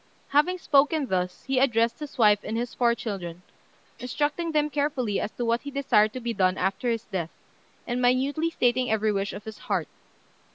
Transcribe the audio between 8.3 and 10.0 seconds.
stating every wish of his heart.